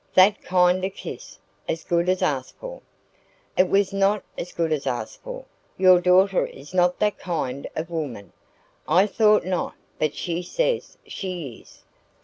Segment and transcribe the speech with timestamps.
[0.15, 1.37] "THAT kind of kiss!
[1.69, 2.81] as good as asked for."
[3.55, 5.45] "It was not as good as asked for.
[5.77, 8.33] Your daughter is not that kind of woman."
[8.87, 11.83] "I thought not, but she says she is."